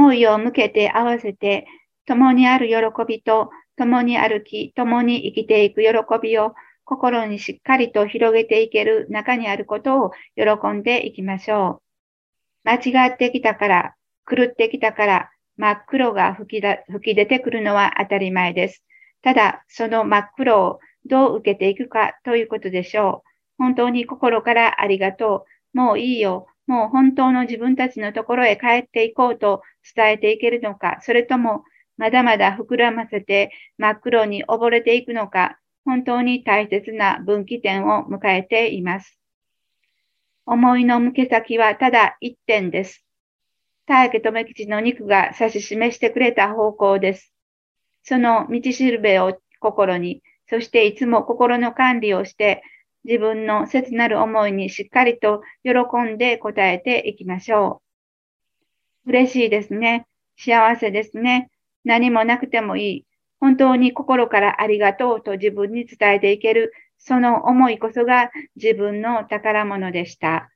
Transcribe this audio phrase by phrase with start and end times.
[0.00, 1.66] 思いを向けて合わせて、
[2.06, 5.88] 共にある喜びと、共に歩き、共に生きていく喜
[6.22, 11.82] びを心にしっかりと広げていける中にあることを喜んでいきましょ
[12.64, 12.68] う。
[12.68, 13.94] 間違ってきたから、
[14.26, 18.82] 狂ってきたから、真っ黒が吹き吹き出てくるのは当たり前です。
[19.22, 23.28] ただ、その真っ黒をどう受けていくかということでしょう。
[23.58, 25.44] 本当に心からありがと
[25.74, 25.76] う。
[25.76, 26.46] もういいよ。
[26.70, 29.60] もう本当の自分たちのところへ帰っていこうと
[29.96, 31.64] 伝えていけるのか、それとも
[31.96, 39.18] まだまだ膨らませて真っ黒に溺れていくのか、本当に大切な分岐点を迎えています。
[40.46, 43.04] 思いの向け先はただ一点です。
[43.86, 47.34] 大家留吉の肉が指し示してくれた方向です。
[48.04, 52.62] その道しるべを心に、そしていつも心の管理をして、
[53.04, 55.72] 自分の切なる思いにしっかりと喜
[56.02, 57.82] んで応えていきましょ
[59.06, 59.10] う。
[59.10, 60.06] 嬉しいですね。
[60.36, 61.50] 幸せですね。
[61.84, 63.06] 何もなくてもいい。
[63.40, 70.50] 本当に心からありがとうと自分に伝えていける、その思いこそが自分の宝物でした。